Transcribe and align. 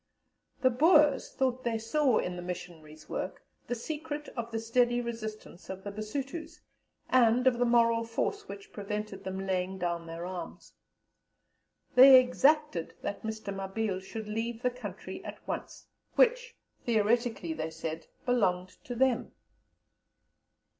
The 0.63 0.71
Boers 0.71 1.29
thought 1.31 1.63
they 1.63 1.77
saw 1.77 2.17
in 2.17 2.35
the 2.35 2.41
missionaries' 2.41 3.07
work 3.07 3.43
the 3.67 3.75
secret 3.75 4.29
of 4.29 4.49
the 4.49 4.57
steady 4.59 4.99
resistance 4.99 5.69
of 5.69 5.83
the 5.83 5.91
Basutos, 5.91 6.59
and 7.07 7.45
of 7.45 7.59
the 7.59 7.67
moral 7.67 8.03
force 8.03 8.47
which 8.47 8.73
prevented 8.73 9.23
them 9.23 9.45
laying 9.45 9.77
down 9.77 10.07
their 10.07 10.25
arms. 10.25 10.73
They 11.93 12.19
exacted 12.19 12.95
that 13.03 13.21
Mr. 13.21 13.53
Mabille 13.55 13.99
should 13.99 14.27
leave 14.27 14.63
the 14.63 14.71
country 14.71 15.23
at 15.23 15.47
once, 15.47 15.85
which 16.15 16.55
theoretically, 16.83 17.53
they 17.53 17.69
said, 17.69 18.07
belonged 18.25 18.69
to 18.85 18.95
them. 18.95 19.33